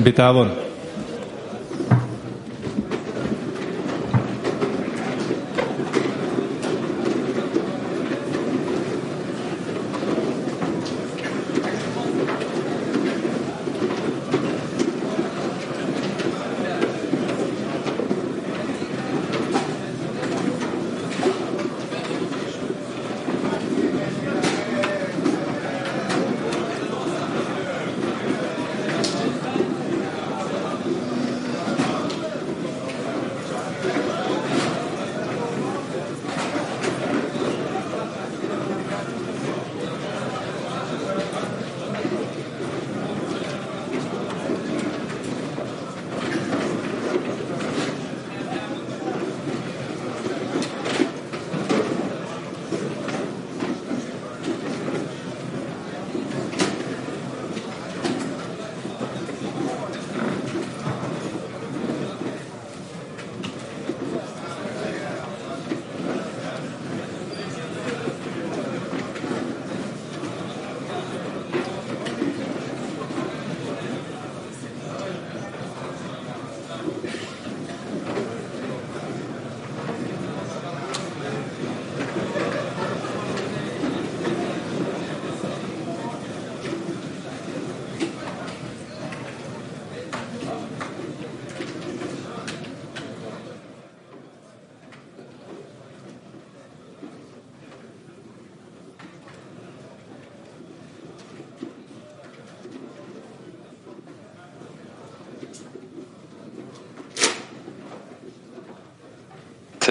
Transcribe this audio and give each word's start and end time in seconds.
Bitavon. 0.03 0.62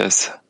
this. 0.02 0.41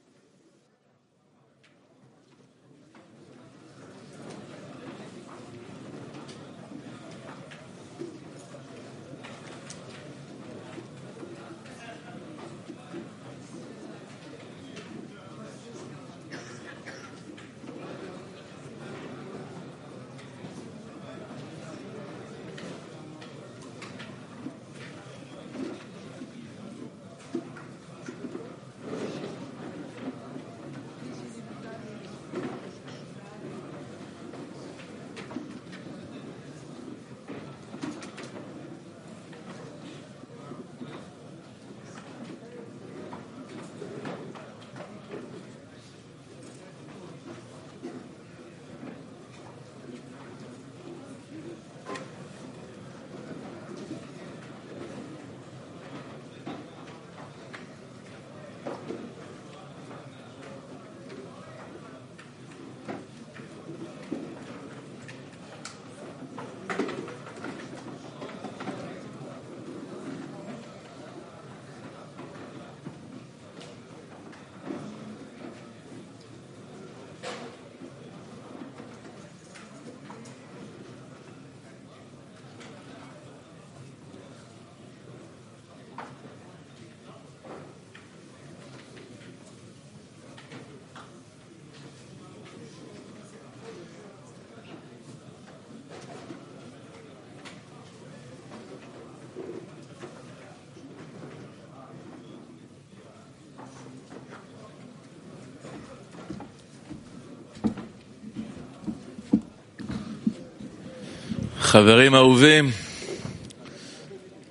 חברים 111.71 112.15
אהובים, 112.15 112.71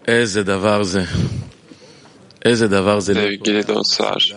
איזה 0.08 0.42
דבר 0.42 0.82
זה. 0.82 1.04
איזה 2.44 2.68
דבר 2.68 3.00
זה. 3.00 3.12
Sevgili 3.12 3.62
dostlar, 3.66 4.34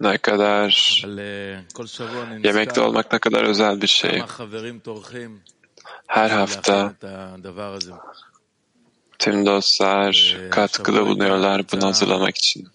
ne 0.00 0.18
kadar 0.18 0.70
אבל 1.04 1.18
אה, 1.20 1.60
כל 1.72 1.86
שבוע 1.86 2.22
אני 2.22 2.40
yemekte 2.48 2.78
נזכר 2.78 2.82
olmak 2.86 3.12
ne 3.12 3.18
kadar 3.18 3.44
özel 3.44 3.80
bir 3.82 3.86
şey. 3.86 4.18
כמה 4.20 4.26
חברים 4.26 4.78
טורחים 4.78 5.38
Her 6.10 6.28
להכין 6.28 6.38
hafta 6.38 6.90
את 6.98 7.04
הדבר 7.08 7.74
הזה. 7.74 7.92
tüm 9.18 9.46
dostlar 9.46 10.36
katkıda 10.50 11.06
bulunuyorlar 11.06 11.62
bunu 11.72 11.86
hazırlamak 11.86 12.38
için. 12.38 12.66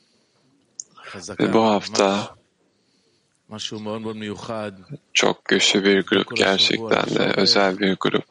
חזקה, 1.12 1.44
Ve 1.44 1.54
bu 1.54 1.58
ממש 1.58 1.72
hafta 1.74 2.28
משהו 3.50 3.80
מאוד 3.80 4.02
מאוד 4.02 4.16
מיוחד. 4.16 4.72
çok 5.14 5.46
güçlü 5.46 5.84
bir 5.84 6.04
grup 6.06 6.36
gerçekten 6.38 7.16
de 7.16 7.34
özel 7.38 7.80
bir 7.80 7.96
grup. 8.00 8.26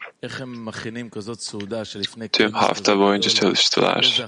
Tüm 2.32 2.52
hafta 2.52 2.98
boyunca 3.00 3.30
çalıştılar. 3.30 4.26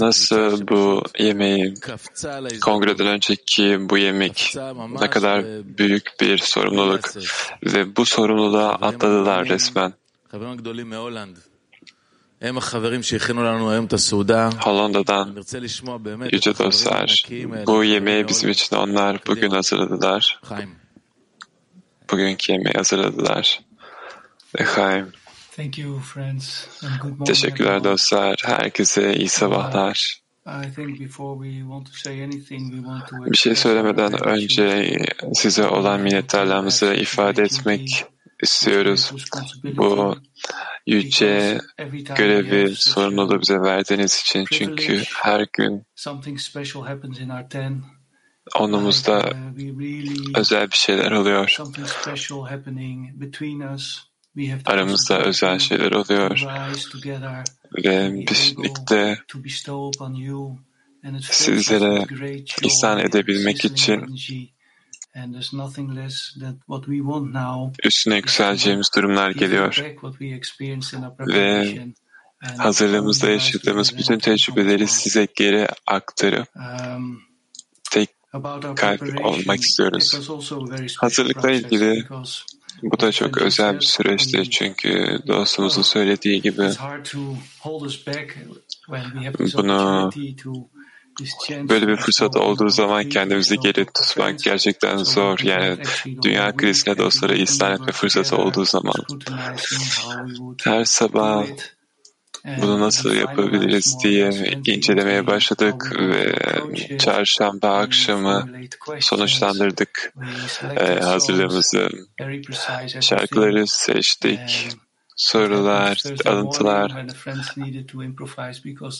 Nasıl 0.00 0.68
bu 0.68 1.02
yemeği, 1.18 1.74
kongreden 2.60 3.06
önceki 3.06 3.78
bu 3.90 3.98
yemek 3.98 4.54
ne 5.00 5.10
kadar 5.10 5.44
büyük 5.78 6.10
bir 6.20 6.38
sorumluluk 6.38 7.10
ve 7.64 7.96
bu 7.96 8.04
sorumluluğa 8.04 8.72
atladılar 8.72 9.48
resmen. 9.48 9.92
Hollanda'dan 14.60 15.36
yüce 16.32 16.58
dostlar, 16.58 17.26
bu 17.66 17.84
yemeği 17.84 18.28
bizim 18.28 18.50
için 18.50 18.76
onlar 18.76 19.20
bugün 19.26 19.50
hazırladılar 19.50 20.40
bugünkü 22.12 22.52
yemeği 22.52 22.74
hazırladılar. 22.74 23.60
Echaim. 24.58 25.12
Thank 25.56 25.78
you, 25.78 26.00
friends. 26.00 26.66
And 26.82 27.00
good 27.00 27.10
morning, 27.10 27.26
Teşekkürler 27.26 27.84
dostlar. 27.84 28.36
Herkese 28.44 29.14
iyi 29.14 29.28
sabahlar. 29.28 30.22
Bir 33.26 33.36
şey 33.36 33.54
söylemeden 33.54 34.26
önce 34.26 34.96
size 35.34 35.66
olan 35.66 36.00
minnettarlığımızı 36.00 36.94
ifade 36.94 37.42
etmek 37.42 38.04
istiyoruz. 38.42 39.12
Bu 39.64 40.16
yüce 40.86 41.60
görevi, 42.16 42.74
sorumluluğu 42.76 43.40
bize 43.40 43.60
verdiğiniz 43.60 44.20
için. 44.20 44.44
Çünkü 44.52 45.02
her 45.22 45.46
gün 45.52 45.82
onumuzda 48.58 49.18
uh, 49.18 50.38
özel 50.38 50.70
bir 50.70 50.76
şeyler 50.76 51.10
oluyor. 51.10 51.56
Aramızda 54.66 55.18
özel 55.18 55.58
şeyler 55.58 55.92
oluyor. 55.92 56.46
ve 57.84 58.14
birlikte 58.14 59.18
sizlere 61.30 62.06
ihsan 62.62 62.98
edebilmek 62.98 63.64
için 63.64 63.92
energy. 63.92 64.44
And 65.14 65.32
there's 65.32 65.52
nothing 65.52 65.96
less 65.96 66.34
than 66.40 66.60
what 66.66 66.84
we 66.86 66.96
want 66.96 67.34
now. 67.34 67.72
üstüne 67.84 68.16
yükseleceğimiz 68.16 68.90
durumlar 68.96 69.30
geliyor. 69.30 69.84
ve 71.20 71.78
Hazırlığımızda 72.58 73.30
yaşadığımız 73.30 73.98
bütün 73.98 74.18
tecrübeleri 74.18 74.88
size 74.88 75.28
geri 75.34 75.68
aktarıp 75.86 76.48
tek 76.54 77.31
kalp 78.76 79.24
olmak 79.24 79.60
istiyoruz. 79.60 80.30
Hazırlıkla 81.00 81.50
ilgili 81.50 82.04
bu 82.82 83.00
da 83.00 83.12
çok 83.12 83.38
özel 83.38 83.74
bir 83.74 83.84
süreçti 83.84 84.50
çünkü 84.50 85.18
dostumuzun 85.26 85.82
söylediği 85.82 86.42
gibi 86.42 86.70
bunu 89.56 90.10
böyle 91.48 91.88
bir 91.88 91.96
fırsat 91.96 92.36
olduğu 92.36 92.68
zaman 92.68 93.08
kendimizi 93.08 93.56
geri 93.56 93.86
tutmak 93.86 94.38
gerçekten 94.38 94.96
zor. 94.96 95.38
Yani 95.42 95.78
dünya 96.22 96.56
krizine 96.56 96.98
dostlara 96.98 97.34
ihsan 97.34 97.72
etme 97.72 97.92
fırsatı 97.92 98.36
olduğu 98.36 98.64
zaman 98.64 98.94
her 100.64 100.84
sabah 100.84 101.46
bunu 102.44 102.80
nasıl 102.80 103.14
yapabiliriz 103.14 103.98
diye 104.04 104.30
incelemeye 104.66 105.26
başladık 105.26 105.92
ve 105.98 106.34
çarşamba 106.98 107.78
akşamı 107.78 108.48
sonuçlandırdık. 109.00 110.14
E, 110.76 111.00
hazırlığımızı. 111.00 111.88
Şarkıları 113.00 113.66
seçtik, 113.66 114.68
sorular, 115.16 116.02
alıntılar 116.26 117.06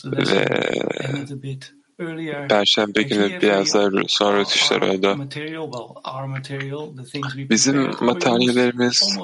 ve 0.05 0.47
Perşembe 2.49 3.01
günü 3.03 3.41
biraz 3.41 3.73
daha 3.73 3.89
sonra 4.07 4.39
rötuşlar 4.39 4.81
oldu. 4.81 5.27
Bizim 7.49 7.91
materyallerimiz 8.01 9.17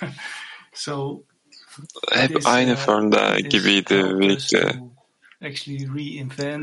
hep 2.12 2.36
aynı 2.44 2.76
formda 2.76 3.40
gibiydi 3.40 4.18
birlikte. 4.20 4.80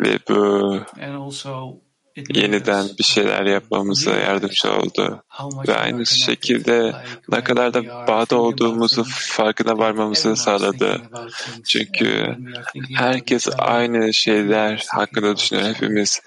ve 0.04 0.20
bu 0.30 0.82
yeniden 2.30 2.90
bir 3.00 3.04
şeyler 3.04 3.46
yapmamıza 3.46 4.12
yardımcı 4.12 4.72
oldu. 4.72 5.24
Ve 5.68 5.76
aynı 5.76 6.06
şekilde 6.06 6.94
ne 7.30 7.44
kadar 7.44 7.74
da 7.74 8.08
bağda 8.08 8.36
olduğumuzu 8.36 9.04
farkına 9.10 9.78
varmamızı 9.78 10.36
sağladı. 10.36 11.02
Çünkü 11.68 12.38
herkes 12.96 13.48
aynı 13.58 14.14
şeyler 14.14 14.86
hakkında 14.90 15.36
düşünüyor. 15.36 15.68
Hepimiz 15.68 16.22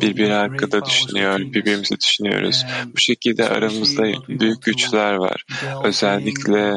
birbiri 0.00 0.32
hakkında 0.32 0.84
düşünüyor, 0.84 1.38
birbirimizi 1.38 2.00
düşünüyoruz. 2.00 2.64
Bu 2.94 2.98
şekilde 2.98 3.48
aramızda 3.48 4.02
büyük 4.28 4.62
güçler 4.62 5.14
var. 5.14 5.44
Özellikle 5.84 6.76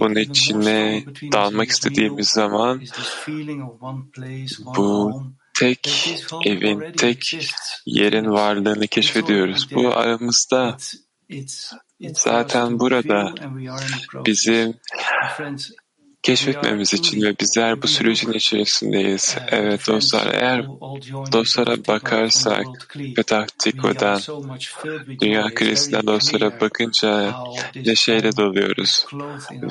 bunun 0.00 0.14
içine 0.14 1.04
dalmak 1.32 1.68
istediğimiz 1.68 2.28
zaman 2.28 2.82
bu 4.76 5.22
tek 5.62 6.10
evin, 6.46 6.92
tek 6.92 7.36
yerin 7.86 8.30
varlığını 8.30 8.86
keşfediyoruz. 8.86 9.68
Bu 9.74 9.88
aramızda 9.88 10.76
zaten 12.14 12.80
burada 12.80 13.34
bizim 14.26 14.74
keşfetmemiz 16.22 16.94
için 16.94 17.22
ve 17.22 17.38
bizler 17.38 17.82
bu 17.82 17.88
sürecin 17.88 18.32
içerisindeyiz. 18.32 19.36
Evet 19.48 19.86
dostlar 19.88 20.34
eğer 20.34 20.66
dostlara 21.32 21.76
bakarsak 21.88 22.66
Petah 23.16 23.46
Tikva'dan 23.46 24.20
dünya 25.20 25.54
krizine 25.54 26.06
dostlara 26.06 26.60
bakınca 26.60 27.34
neşeyle 27.74 28.36
doluyoruz 28.36 29.06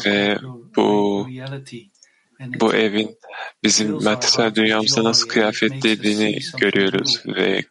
ve 0.05 0.37
bu 0.75 1.27
bu 2.59 2.73
evin 2.73 3.17
bizim 3.63 3.91
maddesel 3.91 4.55
dünyamıza 4.55 5.03
nasıl 5.03 5.27
kıyafetlediğini 5.27 6.39
görüyoruz 6.57 7.23
ve 7.27 7.63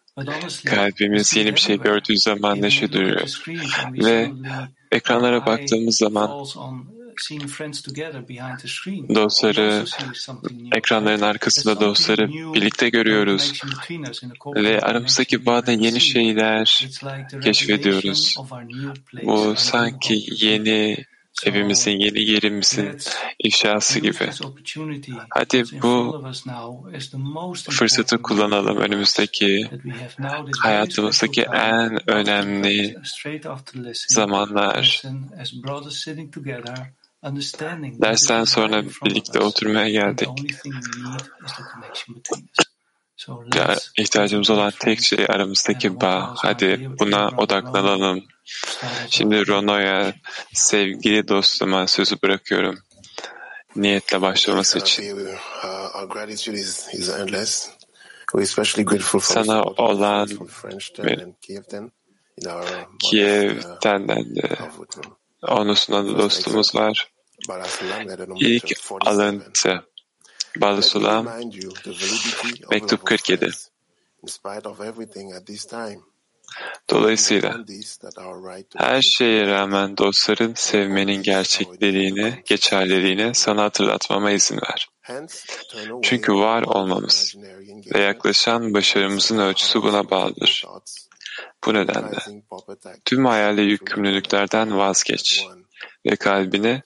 kalbimiz 0.65 1.37
yeni 1.37 1.55
bir 1.55 1.61
şey 1.61 1.79
gördüğü 1.79 2.19
zaman 2.19 2.63
neşe 2.63 2.93
duyuyor. 2.93 3.43
Ve 3.93 4.31
ekranlara 4.93 5.47
baktığımız 5.47 5.99
zaman 5.99 6.45
dostları, 9.15 9.85
ekranların 10.77 11.23
arkasında 11.23 11.81
dostları 11.81 12.29
birlikte 12.29 12.89
görüyoruz 12.89 13.63
ve 14.47 14.81
aramızdaki 14.81 15.47
bağda 15.47 15.73
yeni 15.73 16.01
şeyler 16.01 16.89
keşfediyoruz. 17.43 18.37
Bu 19.25 19.55
sanki 19.57 20.23
yeni 20.45 20.97
evimizin, 21.47 21.91
yeni 21.91 22.23
yerimizin 22.31 22.99
ifşası 23.39 24.01
gibi. 24.01 24.31
Hadi 25.31 25.65
bu 25.83 26.25
fırsatı 27.71 28.23
kullanalım 28.23 28.77
önümüzdeki 28.77 29.71
hayatımızdaki 30.63 31.43
en 31.43 32.11
önemli 32.11 32.97
zamanlar. 34.09 35.03
Dersten 38.03 38.45
sonra 38.45 38.85
birlikte 39.05 39.39
oturmaya 39.39 39.91
geldik. 39.91 40.29
Ya, 43.55 43.77
ihtiyacımız 43.99 44.51
olan 44.51 44.73
tek 44.81 45.03
şey 45.03 45.27
aramızdaki 45.29 46.01
bağ. 46.01 46.35
Hadi 46.37 46.91
buna 47.01 47.29
odaklanalım. 47.29 48.25
Şimdi 49.11 49.47
Rono'ya, 49.47 50.15
sevgili 50.53 51.29
dostuma 51.29 51.87
sözü 51.87 52.17
bırakıyorum. 52.23 52.79
Niyetle 53.77 54.21
başlaması 54.21 54.79
için. 54.79 55.19
Sana 59.21 59.63
olan 59.63 60.29
Kiev'den 62.99 64.09
de 64.09 64.59
Onu 65.49 65.77
sunan 65.77 66.19
dostumuz 66.19 66.75
var. 66.75 67.11
İlk 68.41 68.73
alıntı. 69.01 69.90
Balasulam, 70.57 71.29
mektup 72.71 73.07
47. 73.07 73.51
Dolayısıyla 76.91 77.65
her 78.77 79.03
şeye 79.03 79.47
rağmen 79.47 79.97
dostların 79.97 80.55
sevmenin 80.55 81.23
gerçekliğine, 81.23 82.43
geçerliliğine 82.47 83.35
sana 83.35 83.63
hatırlatmama 83.63 84.31
izin 84.31 84.57
ver. 84.57 84.89
Çünkü 86.03 86.35
var 86.35 86.63
olmamız 86.63 87.37
ve 87.95 88.01
yaklaşan 88.01 88.75
başarımızın 88.75 89.39
ölçüsü 89.39 89.83
buna 89.83 90.11
bağlıdır. 90.11 90.67
Bu 91.67 91.75
nedenle 91.75 92.19
tüm 93.05 93.25
hayali 93.25 93.61
yükümlülüklerden 93.61 94.79
vazgeç 94.79 95.45
ve 96.07 96.17
kalbini 96.17 96.83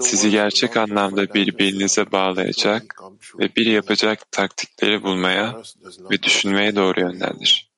sizi 0.00 0.30
gerçek 0.30 0.76
anlamda 0.76 1.34
birbirinize 1.34 2.12
bağlayacak 2.12 3.02
ve 3.38 3.56
bir 3.56 3.66
yapacak 3.66 4.32
taktikleri 4.32 5.02
bulmaya 5.02 5.62
ve 6.10 6.22
düşünmeye 6.22 6.76
doğru 6.76 7.00
yönlendir. 7.00 7.72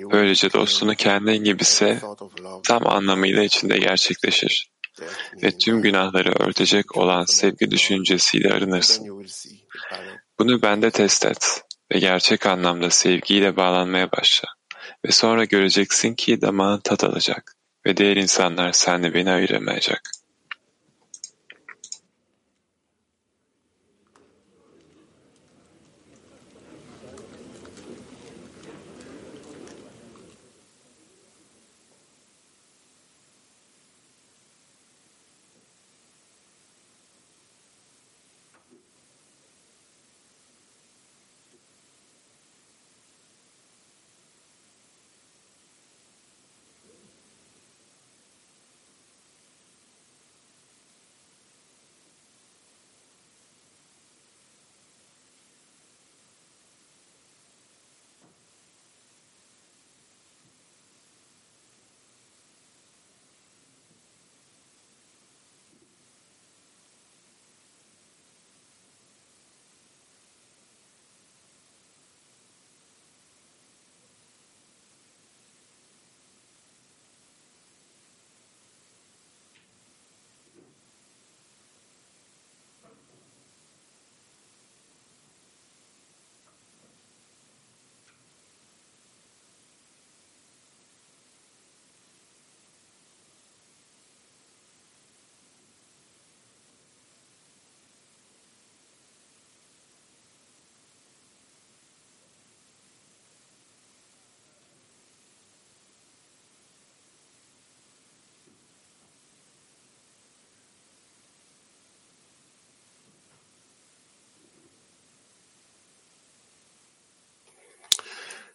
Böylece 0.00 0.52
dostunu 0.52 0.94
kendin 0.94 1.44
gibi 1.44 1.64
sev, 1.64 1.98
tam 2.64 2.86
anlamıyla 2.86 3.42
içinde 3.42 3.78
gerçekleşir 3.78 4.70
ve 5.42 5.58
tüm 5.58 5.82
günahları 5.82 6.32
örtecek 6.32 6.96
olan 6.96 7.24
sevgi 7.24 7.70
düşüncesiyle 7.70 8.52
arınırsın. 8.52 9.24
Bunu 10.38 10.62
bende 10.62 10.90
test 10.90 11.26
et 11.26 11.62
ve 11.92 11.98
gerçek 11.98 12.46
anlamda 12.46 12.90
sevgiyle 12.90 13.56
bağlanmaya 13.56 14.12
başla 14.12 14.48
ve 15.06 15.12
sonra 15.12 15.44
göreceksin 15.44 16.14
ki 16.14 16.40
damağın 16.40 16.80
tat 16.80 17.04
alacak 17.04 17.56
ve 17.86 17.96
diğer 17.96 18.16
insanlar 18.16 18.72
senle 18.72 19.14
beni 19.14 19.30
ayıramayacak.'' 19.30 20.19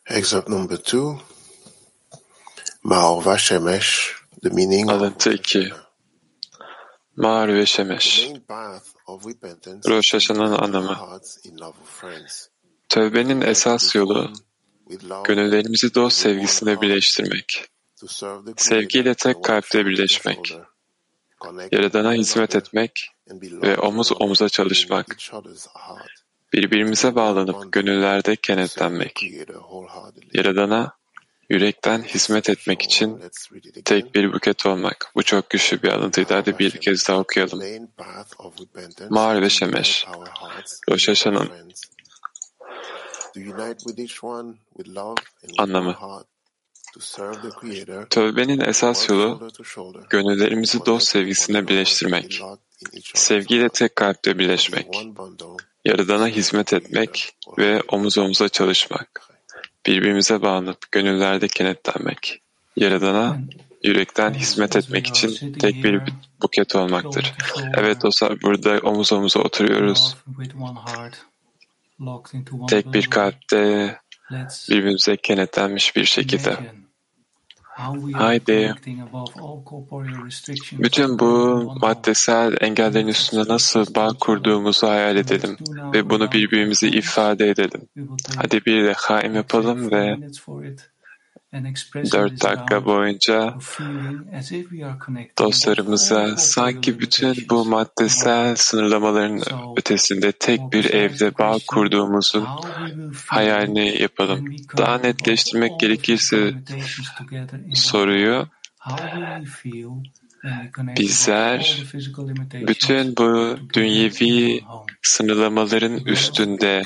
Excerpt 0.10 0.50
number 0.50 0.78
two. 0.78 1.20
Ma'or 2.84 3.38
Shemesh, 3.38 4.14
the 4.44 4.50
meaning 4.50 4.90
Alıntı 4.90 5.34
2. 5.34 5.74
Mağar 7.16 7.54
ve 7.54 7.66
Şemeş. 7.66 8.30
Rosh 9.88 10.32
anlamı. 10.32 11.20
Tövbenin 12.90 13.42
esas 13.42 13.96
yolu, 13.96 14.34
gönüllerimizi 15.24 15.96
dost 15.96 16.18
sevgisine 16.18 16.82
birleştirmek, 16.82 17.68
sevgiyle 18.58 19.16
tek 19.16 19.44
kalple 19.44 19.86
birleşmek, 19.86 20.58
Yaradan'a 21.72 22.14
hizmet 22.14 22.56
etmek 22.56 23.10
ve 23.42 23.78
omuz 23.78 24.12
omuza 24.22 24.50
çalışmak, 24.50 25.18
birbirimize 26.54 27.16
bağlanıp 27.16 27.74
gönüllerde 27.74 28.36
kenetlenmek, 28.36 29.22
Yaradan'a 30.34 30.98
yürekten 31.50 32.04
hizmet 32.04 32.50
etmek 32.50 32.82
için 32.82 33.22
tek 33.86 34.16
bir 34.16 34.34
buket 34.34 34.66
olmak. 34.66 35.12
Bu 35.16 35.24
çok 35.24 35.50
güçlü 35.50 35.84
bir 35.84 35.90
alıntıydı. 35.90 36.34
Hadi 36.34 36.60
bir 36.60 36.72
kez 36.72 37.08
daha 37.08 37.20
okuyalım. 37.20 37.88
Mağar 39.10 39.42
ve 39.42 39.50
Şemeş, 39.50 40.06
Rosh 40.90 41.28
anlamı. 45.58 45.96
Tövbenin 48.10 48.60
esas 48.60 49.10
yolu, 49.10 49.50
gönüllerimizi 50.10 50.86
dost 50.86 51.08
sevgisine 51.08 51.68
birleştirmek, 51.68 52.42
sevgiyle 53.14 53.70
tek 53.70 53.96
kalple 53.96 54.40
birleşmek, 54.40 54.88
Yaradan'a 55.86 56.28
hizmet 56.28 56.74
etmek 56.74 57.34
ve 57.58 57.82
omuz 57.88 58.18
omuza 58.18 58.50
çalışmak, 58.50 59.22
birbirimize 59.86 60.42
bağlanıp 60.42 60.92
gönüllerde 60.92 61.48
kenetlenmek, 61.48 62.42
Yaradan'a 62.76 63.38
yürekten 63.84 64.34
hizmet 64.34 64.76
etmek 64.76 65.08
için 65.08 65.54
tek 65.54 65.84
bir 65.84 66.02
buket 66.42 66.76
olmaktır. 66.76 67.34
Evet 67.78 68.02
dostlar 68.02 68.42
burada 68.42 68.80
omuz 68.84 69.14
omuza 69.14 69.40
oturuyoruz. 69.40 70.16
Tek 72.70 72.94
bir 72.94 73.08
kalpte 73.08 73.96
birbirimize 74.70 75.18
kenetlenmiş 75.18 75.96
bir 75.96 76.06
şekilde. 76.06 76.58
Haydi. 78.14 78.74
bütün 80.72 81.20
bu 81.20 81.64
maddesel 81.82 82.58
engellerin 82.62 83.08
üstünde 83.08 83.54
nasıl 83.54 83.96
bağ 83.96 84.10
kurduğumuzu 84.20 84.88
hayal 84.88 85.16
edelim 85.16 85.58
ve 85.94 86.10
bunu 86.10 86.32
birbirimize 86.32 86.88
ifade 86.88 87.50
edelim. 87.50 87.82
Hadi 88.38 88.66
bir 88.66 88.84
de 88.84 88.94
haim 88.98 89.36
yapalım 89.36 89.92
ve 89.92 90.18
dört 92.12 92.44
dakika 92.44 92.86
boyunca 92.86 93.54
dostlarımıza 95.40 96.38
sanki 96.38 97.00
bütün 97.00 97.36
bu 97.50 97.66
maddesel 97.66 98.56
sınırlamaların 98.56 99.42
ötesinde 99.78 100.32
tek 100.32 100.74
bir 100.74 100.94
evde 100.94 101.38
bağ 101.38 101.58
kurduğumuzun 101.68 102.48
hayalini 103.28 104.02
yapalım. 104.02 104.46
Daha 104.78 104.98
netleştirmek 104.98 105.80
gerekirse 105.80 106.54
soruyu 107.74 108.48
bizler 110.98 111.84
bütün 112.68 113.18
bu 113.18 113.58
dünyevi 113.74 114.62
sınırlamaların 115.02 115.98
üstünde 115.98 116.84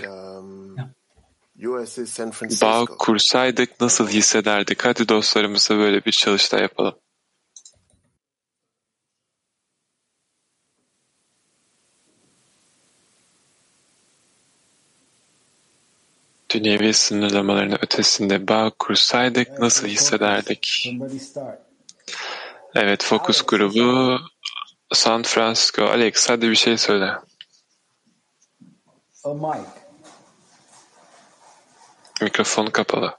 bağ 2.61 2.85
kursaydık 2.85 3.81
nasıl 3.81 4.07
hissederdik? 4.07 4.85
Hadi 4.85 5.09
dostlarımıza 5.09 5.77
böyle 5.77 6.05
bir 6.05 6.11
çalıştay 6.11 6.61
yapalım. 6.61 6.95
Dünyevi 16.53 16.93
sınırlamaların 16.93 17.83
ötesinde 17.83 18.47
bağ 18.47 18.71
kursaydık 18.79 19.59
nasıl 19.59 19.87
hissederdik? 19.87 20.93
Evet, 22.75 23.03
fokus 23.03 23.41
grubu 23.41 24.19
San 24.93 25.23
Francisco. 25.23 25.85
Alex, 25.85 26.29
hadi 26.29 26.49
bir 26.49 26.55
şey 26.55 26.77
söyle. 26.77 27.13
Mikrofon 32.21 32.65
kapalı. 32.65 33.17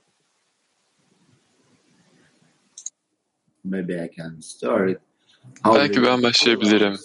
Belki 5.64 6.02
ben 6.02 6.22
başlayabilirim. 6.22 6.96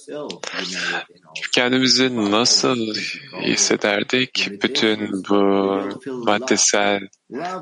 Kendimizi 1.52 2.32
nasıl 2.32 2.96
hissederdik 3.42 4.50
bütün 4.64 5.24
bu 5.30 5.82
maddesel 6.08 7.08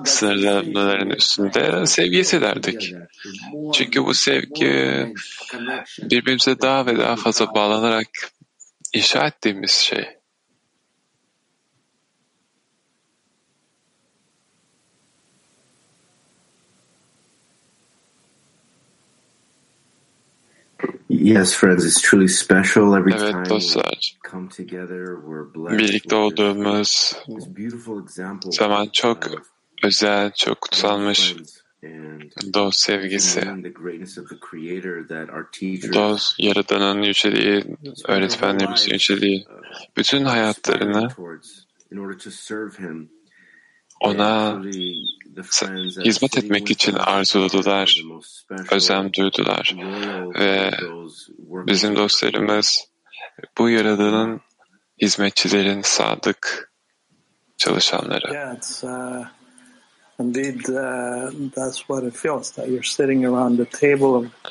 sınırlamaların 0.06 1.10
üstünde 1.10 1.86
sevgi 1.86 2.20
hissederdik. 2.20 2.94
Çünkü 3.74 4.06
bu 4.06 4.14
sevgi 4.14 5.14
birbirimize 6.02 6.62
daha 6.62 6.86
ve 6.86 6.98
daha 6.98 7.16
fazla 7.16 7.56
bağlanarak 7.56 8.08
inşa 8.94 9.28
ettiğimiz 9.28 9.72
şey. 9.72 10.23
Evet 23.22 23.32
time 23.32 23.50
dostlar, 23.50 23.92
we 23.94 24.30
come 24.32 24.50
together. 24.50 25.06
We're 25.06 25.56
blessed 25.56 25.80
birlikte 25.80 26.16
olduğumuz 26.16 27.14
zaman 28.52 28.90
çok 28.94 29.18
özel, 29.84 30.32
çok 30.32 30.62
kutsalmış 30.62 31.36
dost 32.54 32.80
sevgisi. 32.80 33.42
Dost, 35.94 36.40
Yaradan'ın 36.40 37.02
yüceliği, 37.02 37.64
öğretmenlerimizin 38.08 38.94
yüceliği, 38.94 39.46
bütün 39.98 40.26
hayatlarını 40.26 41.08
ona 44.04 44.62
hizmet 46.06 46.38
etmek 46.38 46.72
için 46.72 46.94
arzuladılar, 46.94 48.04
özlem 48.72 49.14
duydular 49.14 49.76
ve 50.40 50.72
bizim 51.48 51.96
dostlarımız 51.96 52.88
bu 53.58 53.70
Yaradan'ın 53.70 54.42
hizmetçilerin 55.02 55.82
sadık 55.82 56.72
çalışanları. 57.58 58.56
Uh, 58.84 58.90
uh, 58.90 59.26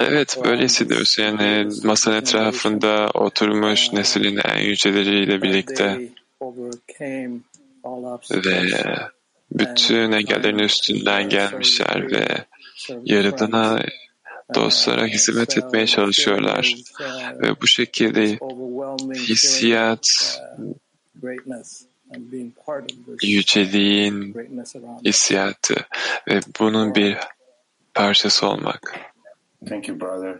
Evet, 0.00 0.38
böyle 0.44 0.64
hissediyorsun. 0.64 1.22
Yani 1.22 1.68
masanın 1.84 2.16
etrafında 2.16 3.10
oturmuş 3.14 3.92
neslin 3.92 4.40
en 4.44 4.58
yüceleriyle 4.58 5.42
birlikte 5.42 6.08
ve 8.30 9.12
bütün 9.58 10.12
engellerin 10.12 10.58
üstünden 10.58 11.28
gelmişler 11.28 12.10
ve 12.10 12.44
Yaradan'a, 13.04 13.80
dostlara 14.54 15.04
Uh, 15.04 15.08
hizmet 15.08 15.58
etmeye 15.58 15.86
çalışıyorlar. 15.86 16.74
uh, 17.00 17.42
Ve 17.42 17.60
bu 17.60 17.66
şekilde 17.66 18.38
hissiyat, 19.14 20.38
uh, 20.58 20.74
greatness 21.22 21.82
and 22.14 22.32
being 22.32 22.52
part 22.66 22.92
of 22.92 22.98
this 23.06 23.30
yüceliğin 23.30 24.34
hissiyatı 25.04 25.74
ve 26.28 26.40
bunun 26.60 26.94
bir 26.94 27.16
parçası 27.94 28.46
olmak. 28.46 29.00
Thank 29.68 29.88
you, 29.88 30.00
brother. 30.00 30.36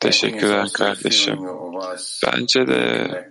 Teşekkürler 0.00 0.68
kardeşim. 0.74 1.38
Bence 2.26 2.66
de 2.66 3.30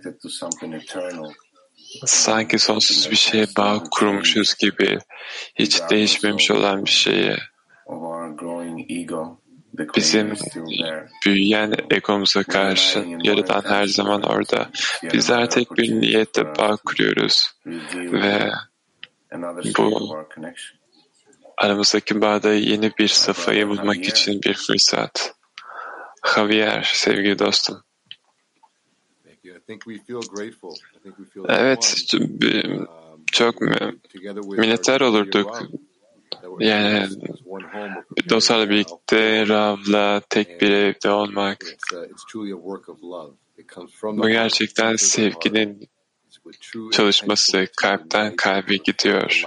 sanki 2.06 2.58
sonsuz 2.58 3.10
bir 3.10 3.16
şeye 3.16 3.46
bağ 3.56 3.82
kurmuşuz 3.90 4.54
gibi 4.54 4.98
hiç 5.58 5.80
değişmemiş 5.90 6.50
olan 6.50 6.84
bir 6.84 6.90
şeye 6.90 7.38
Bizim 9.96 10.28
büyüyen 11.26 11.74
egomuza 11.90 12.42
karşı 12.42 12.98
Yaradan 13.22 13.62
her 13.70 13.86
zaman 13.86 14.22
orada. 14.22 14.70
Bizler 15.12 15.50
tek 15.50 15.76
bir 15.76 16.00
niyette 16.00 16.42
bağ 16.58 16.76
kuruyoruz 16.76 17.50
ve 18.12 18.50
bu- 19.78 19.90
aramızdaki 21.56 22.20
bağda 22.20 22.52
yeni 22.54 22.92
bir 22.98 23.08
safayı 23.08 23.68
bulmak 23.68 23.96
için 24.08 24.42
bir 24.42 24.54
fırsat. 24.54 25.34
Javier, 26.34 26.90
sevgili 26.94 27.38
dostum. 27.38 27.82
Evet, 31.48 32.04
Um, 32.14 33.24
çok 33.32 33.60
minnettar 34.58 35.00
olurduk. 35.00 35.62
Yani 36.60 37.08
dostlarla 38.30 38.70
birlikte 38.70 39.48
Rav'la 39.48 40.22
tek 40.30 40.60
bir 40.60 40.70
evde 40.70 41.10
olmak. 41.10 41.64
Uh, 41.92 42.06
Bu 44.02 44.28
gerçekten 44.28 44.96
sevginin 44.96 45.88
çalışması 46.92 47.66
kalpten 47.76 48.36
kalbe 48.36 48.76
gidiyor. 48.76 49.42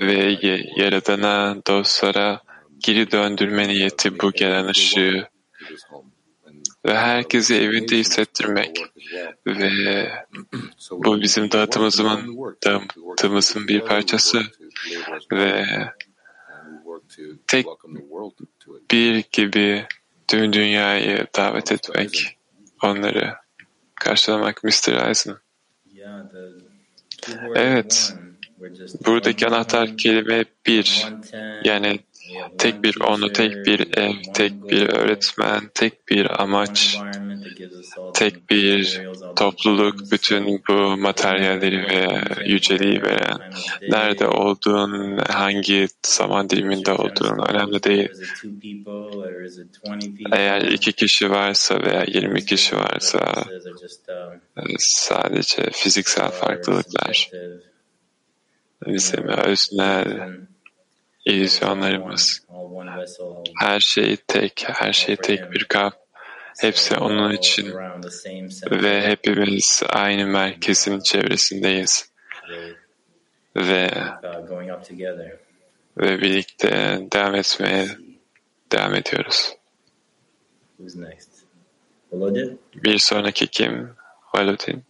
Ve. 0.00 0.38
Yaradan'a, 0.76 1.56
dostlara 1.66 2.42
geri 2.78 3.10
döndürme 3.10 3.68
niyeti 3.68 4.20
bu 4.20 4.32
gelen 4.32 4.66
ışığı 4.66 5.28
ve 6.86 6.94
herkesi 6.94 7.54
evinde 7.54 7.96
hissettirmek 7.96 8.82
ve 9.46 10.12
bu 10.90 11.20
bizim 11.20 11.50
work 11.50 12.62
dağıtımımızın 12.64 13.68
bir 13.68 13.80
parçası 13.80 14.42
ve 15.32 15.66
tek 17.46 17.66
bir 18.90 19.24
gibi 19.32 19.86
tüm 20.28 20.52
dünyayı 20.52 21.26
davet 21.36 21.72
etmek, 21.72 22.38
onları 22.82 23.34
karşılamak 23.94 24.64
Mr. 24.64 25.08
Eisen. 25.08 25.36
Evet, 27.54 28.14
buradaki 29.06 29.46
anahtar 29.46 29.96
kelime 29.96 30.44
bir. 30.66 31.06
Yani 31.64 32.00
tek 32.58 32.84
bir 32.84 33.00
onu, 33.00 33.32
tek 33.32 33.66
bir 33.66 33.98
ev, 33.98 34.12
tek 34.32 34.70
bir 34.70 34.88
öğretmen, 34.88 35.70
tek 35.74 36.08
bir 36.08 36.42
amaç, 36.42 37.02
tek 38.12 38.50
bir 38.50 39.00
topluluk, 39.36 39.94
bütün 40.12 40.62
bu 40.68 40.96
materyalleri 40.96 41.88
ve 41.88 42.22
yüceliği 42.46 43.02
veren, 43.02 43.38
nerede 43.88 44.26
olduğun, 44.28 45.18
hangi 45.18 45.88
zaman 46.06 46.50
diliminde 46.50 46.92
olduğun 46.92 47.38
önemli 47.48 47.82
değil. 47.82 48.08
Eğer 50.32 50.60
iki 50.62 50.92
kişi 50.92 51.30
varsa 51.30 51.82
veya 51.82 52.04
20 52.08 52.44
kişi 52.44 52.76
varsa 52.76 53.44
sadece 54.78 55.70
fiziksel 55.72 56.30
farklılıklar, 56.30 57.30
bizim 58.86 59.28
öznel 59.28 60.20
illüzyonlarımız, 61.30 62.46
her 63.60 63.80
şey 63.80 64.16
tek, 64.16 64.64
her 64.66 64.92
şey 64.92 65.16
tek 65.16 65.52
bir 65.52 65.64
kap, 65.64 65.94
hepsi 66.60 66.96
onun 66.96 67.32
için 67.32 67.74
ve 68.70 69.02
hepimiz 69.02 69.82
aynı 69.88 70.26
merkezin 70.26 71.00
çevresindeyiz 71.00 72.10
ve 73.56 73.90
ve 75.96 76.20
birlikte 76.20 76.98
devam 77.12 77.34
etmeye 77.34 77.88
devam 78.72 78.94
ediyoruz. 78.94 79.56
Bir 82.74 82.98
sonraki 82.98 83.46
kim? 83.46 83.90
Valutin. 84.34 84.84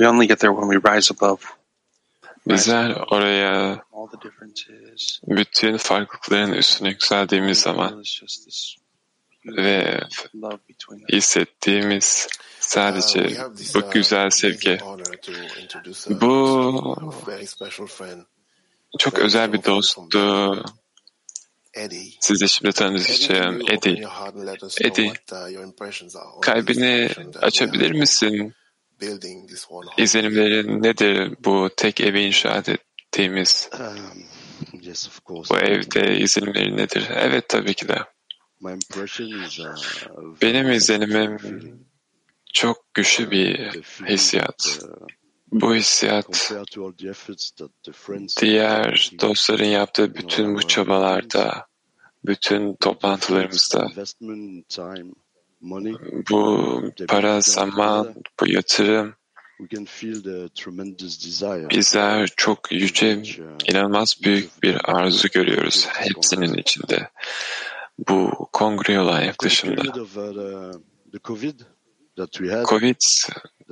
We 0.00 0.06
only 0.06 0.26
get 0.26 0.38
there 0.38 0.50
when 0.50 0.68
we 0.68 0.78
rise 0.78 1.10
above 1.10 1.40
Bizler 2.46 2.96
oraya 3.10 3.82
all 3.92 4.08
the 4.10 4.16
differences. 4.22 5.20
bütün 5.26 5.76
farklılıkların 5.76 6.52
üstüne 6.52 6.88
yükseldiğimiz 6.88 7.60
zaman 7.60 8.02
ve 9.44 10.00
hissettiğimiz 11.12 12.28
Uh, 12.30 12.34
sadece 12.60 13.22
this, 13.56 13.74
bu 13.74 13.78
uh, 13.78 13.92
güzel 13.92 14.30
sevgi. 14.30 14.78
a 14.82 14.96
Bu 16.20 17.12
very 17.26 17.46
special 17.46 17.86
friend, 17.86 18.22
çok 18.98 19.18
özel 19.18 19.52
bir 19.52 19.64
dosttu. 19.64 20.64
Eddie. 21.74 22.12
Size 22.20 22.48
şimdi 22.48 22.72
tanışacağım. 22.72 23.60
Eddie. 23.70 24.04
Eddie, 24.80 25.12
uh, 25.32 26.40
kalbini 26.40 27.10
açabilir 27.42 27.90
misin? 27.90 28.54
İzlenimleri 29.98 30.82
nedir 30.82 31.36
bu 31.44 31.70
tek 31.76 32.00
evi 32.00 32.20
inşa 32.20 32.62
ettiğimiz 32.66 33.70
bu 35.50 35.58
evde 35.58 36.18
izlenimleri 36.18 36.76
nedir? 36.76 37.08
Evet 37.14 37.48
tabii 37.48 37.74
ki 37.74 37.88
de. 37.88 37.98
Benim 40.42 40.70
izlenimim 40.70 41.38
çok 42.52 42.94
güçlü 42.94 43.30
bir 43.30 43.58
hissiyat. 44.08 44.80
Bu 45.52 45.74
hissiyat 45.74 46.52
diğer 48.40 49.10
dostların 49.20 49.64
yaptığı 49.64 50.14
bütün 50.14 50.54
bu 50.54 50.62
çabalarda, 50.62 51.66
bütün 52.24 52.74
toplantılarımızda 52.76 53.88
bu 56.30 56.82
para, 57.08 57.40
zaman, 57.40 58.14
bu 58.40 58.48
yatırım 58.48 59.14
bizler 61.70 62.28
çok 62.36 62.72
yüce, 62.72 63.22
inanılmaz 63.68 64.16
büyük 64.22 64.62
bir 64.62 64.90
arzu 64.90 65.28
görüyoruz 65.28 65.88
hepsinin 65.92 66.54
içinde. 66.54 67.10
Bu 68.08 68.48
kongre 68.52 69.00
olan 69.00 69.20
yaklaşımda. 69.20 69.82
Covid 72.68 73.00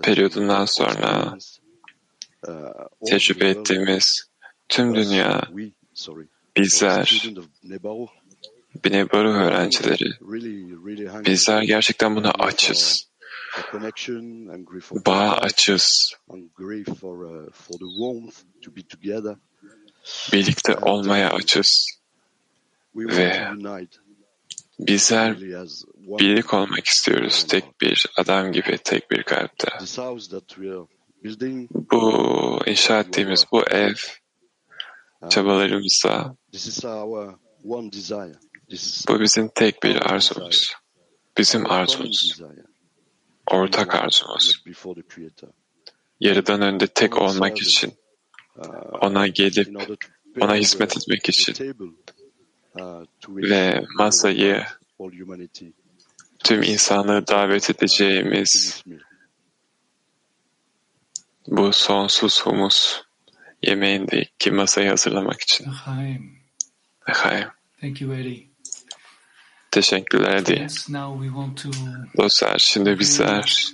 periyodundan 0.03 0.64
sonra 0.64 1.38
tecrübe 3.07 3.48
ettiğimiz 3.48 4.31
tüm 4.68 4.94
dünya 4.94 5.42
bizler 6.57 7.22
Bine 8.85 9.12
Baruch 9.12 9.37
öğrencileri 9.37 10.11
bizler 11.27 11.62
gerçekten 11.62 12.17
buna 12.17 12.31
açız. 12.31 13.09
Bağa 15.07 15.33
açız. 15.33 16.14
Birlikte 20.33 20.77
olmaya 20.77 21.31
açız. 21.31 21.99
Ve 22.95 23.49
bizler 24.79 25.41
birlik 26.19 26.55
olmak 26.55 26.87
istiyoruz. 26.87 27.47
Tek 27.49 27.81
bir 27.81 28.07
adam 28.17 28.53
gibi, 28.53 28.79
tek 28.85 29.11
bir 29.11 29.23
kalpte. 29.23 29.69
Bu 31.73 32.61
inşa 32.67 33.01
ettiğimiz 33.01 33.45
bu 33.53 33.62
ev 33.62 33.95
çabalarımızda 35.31 36.37
bu 39.09 39.21
bizim 39.21 39.49
tek 39.49 39.83
bir 39.83 39.97
arzumuz. 39.97 40.73
Bizim 41.39 41.71
arzumuz. 41.71 42.41
Ortak 43.51 43.95
arzumuz. 43.95 44.65
Yarıdan 46.21 46.63
önde 46.63 46.87
tek 46.87 47.19
olmak 47.19 47.63
için, 47.63 47.95
ona 49.01 49.27
gelip, 49.27 49.69
ona 50.41 50.55
hizmet 50.57 50.97
etmek 50.97 51.29
için 51.29 51.77
ve 53.27 53.85
masayı 53.99 54.65
tüm 56.39 56.63
insanlığı 56.63 57.27
davet 57.27 57.71
edeceğimiz 57.71 58.85
bu 61.47 61.73
sonsuz 61.73 62.43
humus 62.43 63.03
yemeğindeki 63.63 64.51
masayı 64.51 64.89
hazırlamak 64.89 65.41
için. 65.41 65.67
Echaim. 67.09 67.49
Thank 67.81 68.01
you, 68.01 68.15
Eddie. 68.15 68.49
Teşekkürler 69.79 70.37
Eddie. 70.37 70.67
Dostlar 72.17 72.59
şimdi 72.59 72.99
bizler 72.99 73.69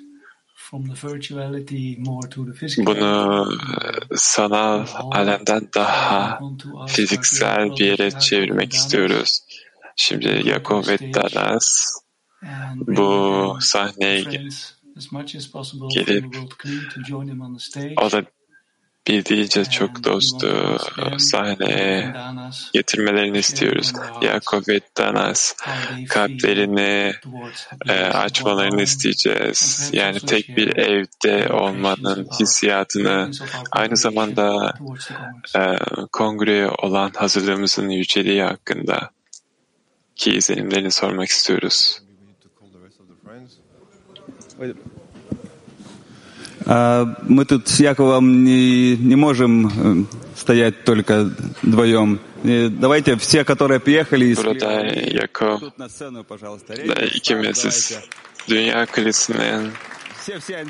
bunu 2.78 3.48
sanal 4.14 4.86
alemden 5.12 5.68
daha 5.74 6.40
fiziksel 6.88 7.70
bir 7.70 7.84
yere 7.84 8.10
çevirmek 8.10 8.72
istiyoruz. 8.72 9.40
Şimdi 9.96 10.42
Yakov 10.44 10.86
ve 10.86 11.14
Danas 11.14 11.94
bu 12.86 13.56
sahneye 13.60 14.24
gelip 15.90 16.36
o 18.02 18.12
da 18.12 18.24
bildiğince 19.06 19.64
çok 19.64 20.04
dostu 20.04 20.78
sahneye 21.18 22.14
getirmelerini 22.72 23.38
istiyoruz. 23.38 23.92
Yakov 24.22 24.62
ve 24.68 24.80
Danas 24.98 25.54
kalplerini 26.08 27.12
e, 27.88 27.92
açmalarını 27.92 28.82
isteyeceğiz. 28.82 29.90
Yani 29.92 30.20
tek 30.20 30.56
bir 30.56 30.76
evde 30.76 31.52
olmanın 31.52 32.28
hissiyatını 32.40 33.30
aynı 33.72 33.96
zamanda 33.96 34.74
e, 35.56 35.60
kongreye 36.12 36.68
olan 36.68 37.10
hazırlığımızın 37.16 37.88
yüceliği 37.88 38.42
hakkında 38.42 39.10
ki 40.16 40.30
izlenimlerini 40.30 40.90
sormak 40.90 41.28
istiyoruz. 41.28 42.00
Мы 46.66 47.44
тут 47.44 47.68
с 47.68 47.80
Яковом 47.80 48.44
не, 48.44 48.96
не 48.96 49.16
можем 49.16 50.08
стоять 50.36 50.84
только 50.84 51.30
вдвоем. 51.62 52.20
Давайте 52.42 53.16
все, 53.16 53.44
которые 53.44 53.80
приехали 53.80 54.26
из 54.26 54.38
Burada 54.38 54.84
Yakov 54.84 55.62
da 55.78 57.04
ikimiziz. 57.14 57.98
Dünya 58.48 58.86
Kulisi'nin 58.86 59.72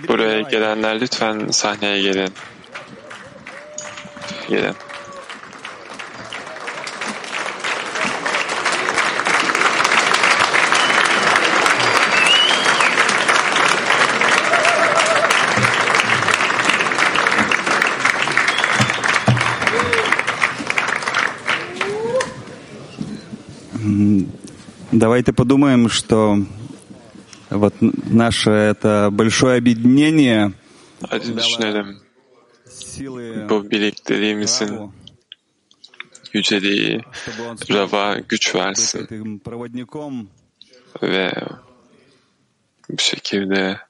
buraya 0.08 0.40
gelenler 0.40 1.00
lütfen 1.00 1.48
sahneye 1.50 2.02
gelin. 2.02 2.32
Gelin. 4.48 4.74
Давайте 24.96 25.32
подумаем, 25.32 25.88
что 25.88 26.38
вот 27.50 27.74
наше 27.80 28.50
это 28.50 29.08
большое 29.10 29.58
объединение. 29.58 30.52
Bu 33.48 33.70
birlikteliğimizin 33.70 34.92
yüceliği 36.32 37.00
Rava 37.70 38.18
güç 38.28 38.54
versin 38.54 39.40
ve 41.02 41.32
bu 42.88 42.98
şekilde 42.98 43.80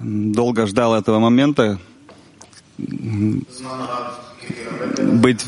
долго 0.00 0.66
ждал 0.66 0.94
этого 0.94 1.18
момента, 1.18 1.78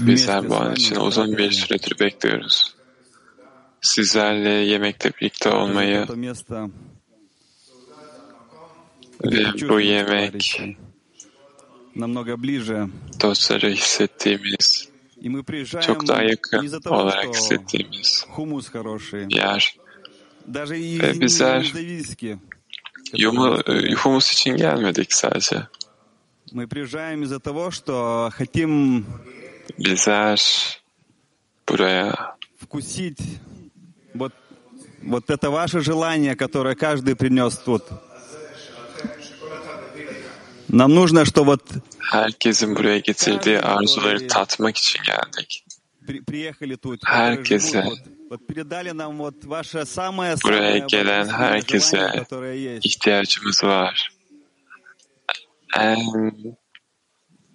Bizler 0.06 0.48
bu 0.48 0.56
an 0.56 0.72
için 0.72 0.96
uzun 0.96 1.38
bir 1.38 1.50
süredir 1.50 2.00
bekliyoruz. 2.00 2.74
Sizlerle 3.80 4.48
yemekte 4.50 5.10
birlikte 5.20 5.50
olmayı 5.50 6.06
ve 9.24 9.68
bu 9.68 9.80
yemek 9.80 10.62
dostları 13.22 13.70
hissettiğimiz, 13.70 14.88
çok 15.80 16.08
daha 16.08 16.22
yakın 16.22 16.58
olarak 16.86 17.34
hissettiğimiz 17.34 18.26
yer. 19.30 19.76
Ve 21.02 21.20
bizler 21.20 21.72
yumu, 23.14 23.58
humus 23.96 24.32
için 24.32 24.56
gelmedik 24.56 25.12
sadece. 25.12 25.62
Мы 26.54 26.68
приезжаем 26.68 27.24
из-за 27.24 27.40
того, 27.40 27.72
что 27.72 28.30
хотим 28.32 29.04
buraya 31.66 32.14
вкусить 32.60 33.18
вот, 34.14 34.32
вот 35.02 35.30
это 35.30 35.50
ваше 35.50 35.80
желание, 35.80 36.36
которое 36.36 36.76
каждый 36.76 37.16
принес 37.16 37.58
тут. 37.58 37.82
Нам 40.68 40.94
нужно, 40.94 41.24
что 41.24 41.42
вот 41.42 41.68
herkesin 41.98 42.76
buraya 42.76 42.98
getirdiği 42.98 43.58
arzuları 43.58 44.28
tatmak 44.28 44.76
için 44.76 45.00
geldik. 45.02 45.64
приехали 46.26 46.76
тут, 46.76 47.00
Herkese, 47.02 47.82
вот 48.30 48.46
передали 48.46 48.90
нам 48.92 49.18
вот 49.18 49.44
ваше 49.44 49.84
самое 49.86 50.36
buraya 50.36 50.78
gelen 50.78 51.28
herkese 51.28 52.26
ihtiyacımız 52.82 53.64
var 53.64 54.13
эм, 55.76 56.56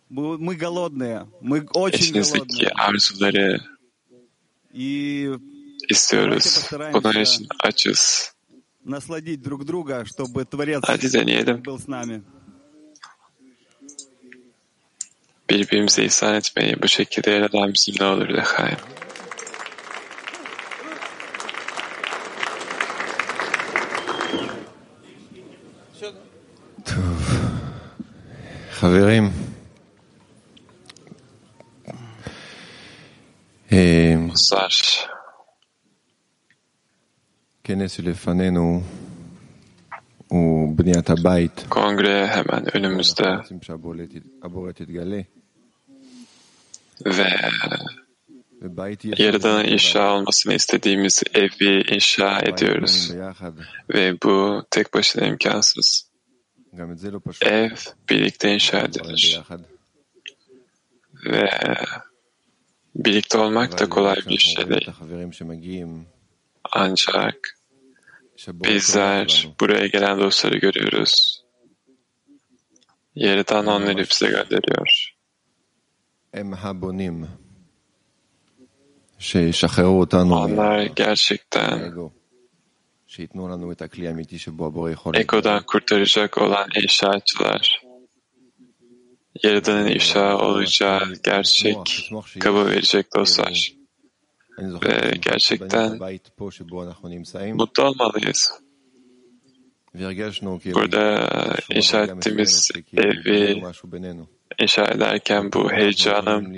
мы, 0.10 0.38
мы 0.38 0.55
голодные, 0.55 1.27
мы 1.41 1.65
очень 1.73 2.13
голодные. 2.13 2.69
arzuları 2.75 3.60
и 4.73 5.29
istiyoruz. 5.89 6.69
Bunun 6.93 7.21
için 7.21 7.47
açız. 7.60 8.34
Насладить 8.86 9.41
друг 9.41 9.65
друга, 9.65 10.05
чтобы 10.05 10.45
Творец 10.45 10.82
Hadi 10.84 11.13
deneyelim. 11.13 11.63
был 11.63 11.77
с 11.77 11.88
нами. 11.88 12.23
Birbirimize 15.49 16.03
ihsan 16.05 16.36
etmeyi 16.36 16.82
bu 16.82 16.88
şekilde 16.88 17.41
Rabbimizin 17.41 17.95
ne 17.99 18.05
olur 18.05 18.29
da 18.38 18.43
hayır. 18.45 18.77
חברים, 28.88 29.30
Dostlar, 33.70 35.09
כנס 37.64 38.00
לפנינו 38.00 38.83
הוא 40.28 40.76
בניית 40.76 41.11
הבית. 41.11 41.64
kongre 41.68 42.26
hemen 42.35 42.64
önümüzde 42.74 43.24
אנחנו 43.24 43.42
רוצים 43.42 43.62
שהבורא 43.62 44.72
תתגלה. 44.72 45.20
ve 47.07 47.22
ובית 48.62 49.04
אי 49.04 49.12
אפשר 49.12 49.24
Yaradan'ın 49.24 49.61
לבנות 49.61 49.72
inşa 49.72 50.12
olmasını 50.12 50.54
istediğimiz 50.54 51.22
evi 51.35 51.83
inşa 51.94 52.38
בית 52.40 52.48
ediyoruz. 52.48 53.11
בונים 53.11 53.26
ביחד. 53.26 53.52
Ve 53.94 54.12
bu 54.22 54.62
tek 54.70 54.94
başına 54.94 55.26
imkansız. 55.26 56.08
Ev 57.41 57.71
birlikte 58.10 58.53
inşa 58.53 58.79
edilir. 58.79 59.41
Ve 61.25 61.49
birlikte 62.95 63.38
olmak 63.38 63.79
da 63.79 63.89
kolay 63.89 64.15
bir 64.29 64.38
şey 64.38 64.69
değil. 64.69 64.91
Ancak 66.71 67.36
bizler 68.47 69.47
buraya 69.60 69.88
gelen 69.88 70.19
dostları 70.19 70.58
görüyoruz. 70.58 71.43
Yerden 73.15 73.65
onları 73.65 73.97
bize 74.10 74.27
gönderiyor. 74.27 75.15
Onlar 80.53 80.82
gerçekten 80.86 81.79
Eko'dan 85.19 85.63
kurtaracak 85.65 86.38
olan 86.38 86.67
inşaatçılar. 86.84 87.82
Yaradan'ın 89.43 89.88
ifşa 89.88 90.38
olacağı 90.38 91.13
gerçek 91.24 91.78
kabul 92.39 92.65
verecek 92.65 93.15
dostlar. 93.15 93.74
Ve 94.60 95.12
gerçekten 95.22 96.00
mutlu 97.54 97.84
olmalıyız. 97.84 98.52
Burada 100.76 101.28
inşa 101.72 102.04
ettiğimiz 102.04 102.72
evi 102.93 103.63
inşa 104.60 104.86
ederken 104.86 105.52
bu 105.54 105.72
heyecanım 105.72 106.54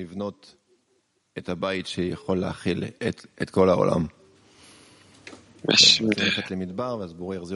ve 5.70 5.76
şimdi 5.78 6.34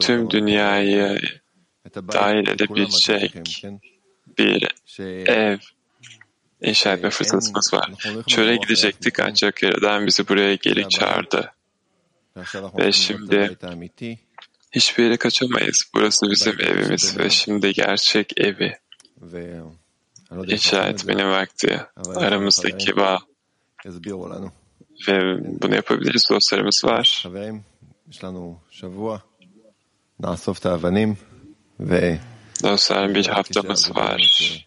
tüm 0.00 0.30
dünyayı 0.30 1.18
dahil 1.94 2.48
edebilecek 2.48 3.62
bir 4.38 4.68
ev 5.28 5.58
inşa 6.62 6.92
etme 6.92 7.10
fırsatımız 7.10 7.74
var. 7.74 7.90
Çöle 8.26 8.56
gidecektik 8.56 9.20
ancak 9.20 9.62
Yaradan 9.62 10.06
bizi 10.06 10.28
buraya 10.28 10.54
geri 10.54 10.88
çağırdı. 10.88 11.52
Ve 12.78 12.92
şimdi 12.92 13.56
hiçbir 14.72 15.04
yere 15.04 15.16
kaçamayız. 15.16 15.84
Burası 15.94 16.30
bizim 16.30 16.60
evimiz 16.60 17.18
ve 17.18 17.30
şimdi 17.30 17.72
gerçek 17.72 18.40
evi 18.40 18.78
inşa 20.46 20.88
etmenin 20.88 21.30
vakti. 21.30 21.80
Aramızdaki 22.14 22.96
bağ. 22.96 23.18
Ve 25.08 25.38
bunu 25.62 25.74
yapabiliriz 25.74 26.26
dostlarımız 26.30 26.84
var. 26.84 27.24
Das 28.08 28.18
ist 32.80 32.90
ein 32.90 33.12
bildhafter 33.12 33.62
Message. 33.64 34.66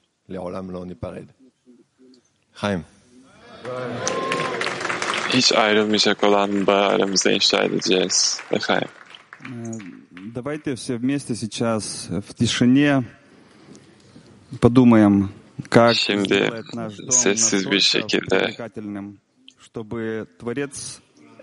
Ich 5.34 5.58
eile 5.58 5.86
mich 5.86 6.06
Kolan 6.20 6.66
bei 6.66 6.88
allem 6.88 7.16
entscheidet 7.24 7.86
jetzt 7.88 8.44
der 8.52 8.68
Heim. 8.68 8.90
Давайте 10.34 10.76
все 10.76 10.98
вместе 10.98 11.34
сейчас 11.34 12.10
в 12.10 12.34
тишине 12.34 13.06
подумаем, 14.60 15.32
как 15.70 15.96
Şimdi 15.96 16.52
sessiz 17.10 17.72
bir 17.72 17.80
şekilde 17.80 18.56
чтобы 19.60 20.28
Творец 20.40 21.00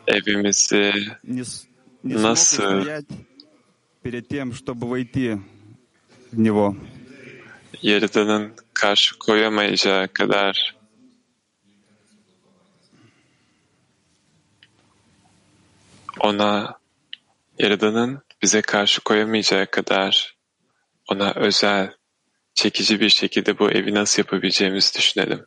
evimizi 0.06 0.92
не, 2.03 2.13
с- 2.15 2.17
не 2.17 2.17
смог 2.17 2.23
Nasıl- 2.23 2.77
устоять 2.79 3.05
перед 4.03 4.27
тем, 4.27 4.53
чтобы 4.53 4.87
войти 4.87 5.39
в 6.31 6.39
него. 6.39 6.75
Yaradan'ın 7.81 8.53
karşı 8.73 9.19
koyamayacağı 9.19 10.07
kadar 10.07 10.75
ona 16.19 16.79
Yaradan'ın 17.59 18.21
bize 18.41 18.61
karşı 18.61 19.01
koyamayacağı 19.01 19.65
kadar 19.71 20.35
ona 21.09 21.31
özel, 21.33 21.93
çekici 22.53 22.99
bir 22.99 23.09
şekilde 23.09 23.59
bu 23.59 23.71
evi 23.71 23.93
nasıl 23.93 24.21
yapabileceğimizi 24.23 24.97
düşünelim. 24.97 25.45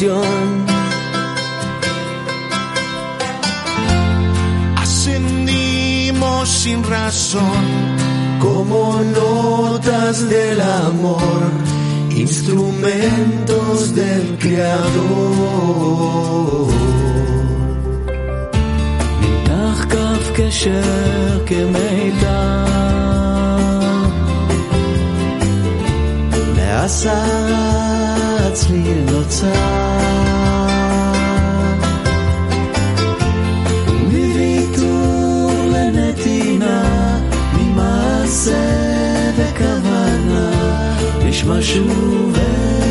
conexión. 0.00 0.66
Ascendimos 4.76 6.48
sin 6.48 6.82
razón, 6.84 7.64
como 8.40 9.02
notas 9.02 10.28
del 10.28 10.60
amor, 10.60 11.50
instrumentos 12.10 13.94
del 13.94 14.38
Creador. 14.38 15.76
נמתח 19.20 19.84
כף 19.84 20.30
קשר 20.34 21.46
כמיתר, 21.46 22.64
נעשה 26.56 28.19
צליל 28.53 28.97
נוצר. 29.11 29.47
מוויתור 34.03 35.51
לנתינה, 35.73 36.83
ממעשה 37.53 38.53
וכוונה, 39.37 40.51
נשמע 41.25 41.61
שוב 41.61 42.35
את 42.35 42.90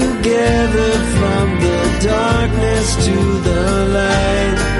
together 0.00 0.92
from 1.16 1.46
the 1.60 1.80
darkness 2.02 2.96
to 3.06 3.16
the 3.46 3.62
light. 3.94 4.73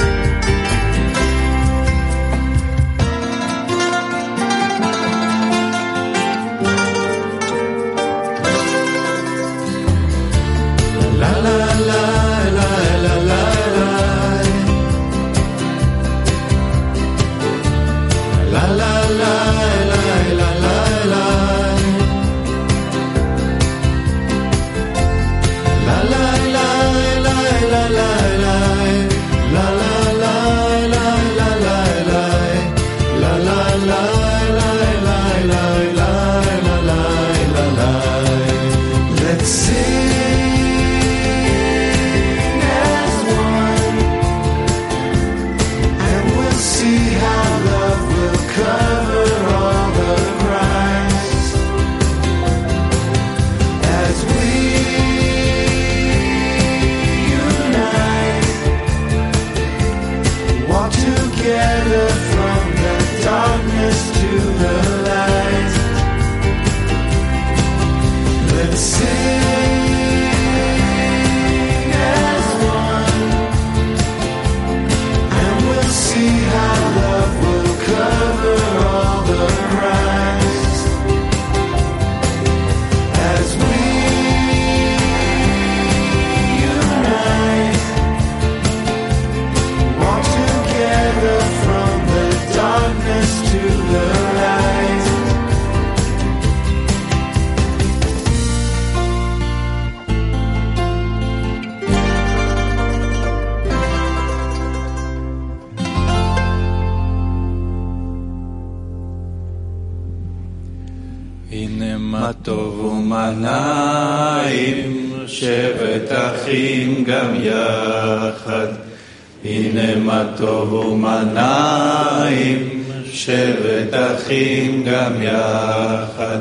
שבת 124.24 124.30
אחים 124.30 124.84
גם 124.86 125.22
יחד. 125.22 126.38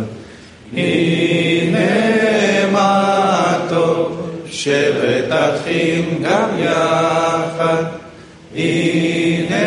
הנה 0.74 1.80
מה 2.72 3.58
טוב, 3.70 4.32
שבת 4.52 5.32
אחים 5.32 6.24
גם 6.24 6.50
יחד. 6.60 7.84
הנה 8.56 9.58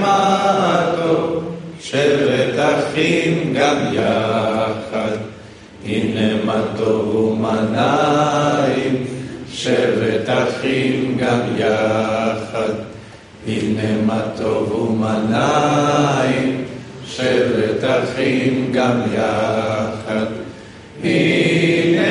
מה 0.00 0.92
טוב, 0.96 1.44
שבת 1.80 2.58
אחים 2.58 3.54
גם 3.54 3.76
יחד. 3.92 5.16
הנה 5.86 6.44
מה 6.44 6.62
טוב 6.78 7.14
ומה 7.14 7.60
שבת 9.52 10.28
אחים 10.28 11.16
גם 11.20 11.40
יחד. 11.56 12.72
הנה 13.46 14.02
מה 14.06 14.20
טוב 14.36 14.72
ומה 14.72 15.18
נעים, 15.30 16.45
שבת 17.15 17.83
אחים 17.83 18.71
גם 18.73 19.01
יחד. 19.13 20.25
הנה 21.03 22.07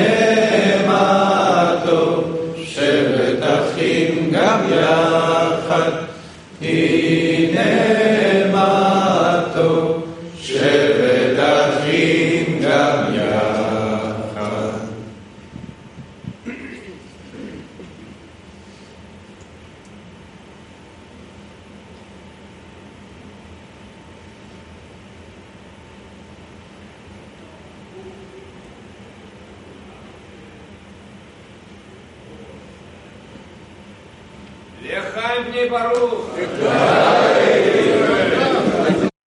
מה 0.87 1.75
טוב, 1.85 2.37
שבת 2.65 3.43
אחים 3.43 4.29
גם 4.31 4.59
יחד. 4.71 5.04